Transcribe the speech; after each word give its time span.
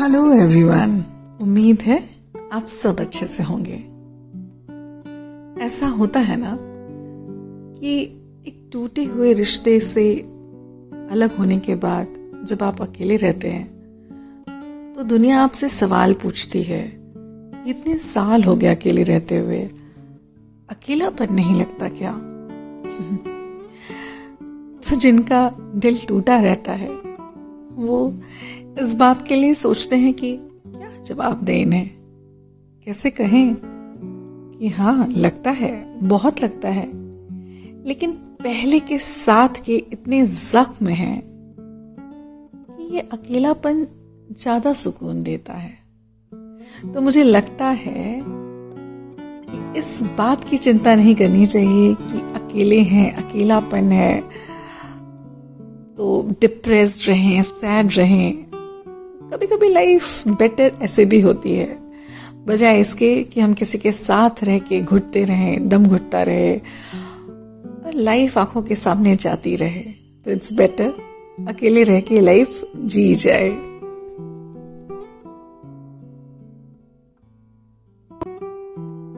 Hello 0.00 0.32
everyone 0.32 1.04
उम्मीद 1.40 1.82
है 1.82 2.10
आप 2.52 2.64
सब 2.64 3.00
अच्छे 3.00 3.26
से 3.26 3.42
होंगे। 3.42 3.84
ऐसा 5.64 5.86
होता 5.86 6.20
है 6.20 6.40
ना 6.40 6.58
कि 7.80 8.02
एक 8.46 8.70
टूटे 8.72 9.04
हुए 9.04 9.32
रिश्ते 9.32 9.80
से 9.80 10.14
अलग 11.10 11.36
होने 11.36 11.58
के 11.58 11.74
बाद 11.74 12.06
जब 12.44 12.62
आप 12.62 12.82
अकेले 12.82 13.16
रहते 13.16 13.48
हैं 13.48 13.72
तो 14.96 15.02
दुनिया 15.02 15.40
आपसे 15.40 15.68
सवाल 15.68 16.14
पूछती 16.14 16.62
है 16.62 16.88
इतने 17.66 17.98
साल 17.98 18.44
हो 18.44 18.56
गए 18.56 18.74
अकेले 18.74 19.02
रहते 19.02 19.38
हुए? 19.38 19.70
अकेलापन 20.70 21.34
नहीं 21.34 21.60
लगता 21.60 21.88
क्या? 21.88 22.12
तो 24.80 24.96
जिनका 24.96 25.54
दिल 25.58 25.98
टूटा 26.08 26.40
रहता 26.40 26.72
है 26.72 27.07
वो 27.78 28.14
इस 28.80 28.94
बात 28.94 29.26
के 29.26 29.36
लिए 29.36 29.54
सोचते 29.54 29.96
हैं 29.96 30.12
कि 30.14 30.36
क्या 30.36 30.90
जवाब 31.02 31.42
दें 31.44 31.60
इन्हें 31.62 31.90
कैसे 32.86 33.10
कहें 33.10 33.56
कि 34.58 34.68
हाँ 34.68 35.08
लगता 35.08 35.50
है, 35.50 35.98
बहुत 36.08 36.42
लगता 36.42 36.68
है। 36.68 36.86
लेकिन 37.86 38.12
पहले 38.42 38.80
के 38.80 38.98
साथ 38.98 39.62
के 39.66 39.76
इतने 39.92 40.26
जख्म 40.26 40.86
हैं 40.86 41.20
कि 42.70 42.94
ये 42.94 43.00
अकेलापन 43.00 43.86
ज़्यादा 44.38 44.72
सुकून 44.72 45.22
देता 45.22 45.52
है। 45.52 45.78
तो 46.94 47.00
मुझे 47.00 47.22
लगता 47.22 47.66
है 47.66 48.22
कि 48.24 49.78
इस 49.78 50.02
बात 50.18 50.44
की 50.44 50.56
चिंता 50.56 50.94
नहीं 50.94 51.14
करनी 51.14 51.46
चाहिए 51.46 51.94
कि 51.94 52.20
अकेले 52.40 52.80
हैं, 52.80 53.12
अकेलापन 53.14 53.92
है। 53.92 54.47
तो 55.98 56.28
डिप्रेस 56.40 57.08
रहें 57.08 57.42
सैड 57.42 57.92
रहें। 57.92 58.32
कभी 59.32 59.46
कभी 59.46 59.68
लाइफ 59.68 60.28
बेटर 60.28 60.72
ऐसे 60.82 61.04
भी 61.04 61.20
होती 61.20 61.54
है। 61.54 61.66
बजाय 62.46 62.80
इसके 62.80 63.22
कि 63.22 63.40
हम 63.40 63.54
किसी 63.54 63.78
के 63.78 63.92
साथ 63.92 64.44
रह 64.44 64.58
के 64.58 64.80
घुटते 64.80 65.24
रहें, 65.24 65.68
दम 65.68 65.86
घुटता 65.86 66.22
रहे 66.22 66.60
लाइफ 67.94 68.38
आँखों 68.38 68.62
के 68.62 68.74
सामने 68.74 69.14
जाती 69.16 69.56
रहे 69.56 69.80
तो 70.24 70.30
इट्स 70.30 70.52
बेटर 70.52 70.92
अकेले 71.48 71.82
रह 71.82 72.00
के 72.00 72.20
लाइफ 72.20 72.60
जी 72.76 73.14
जाए। 73.14 73.50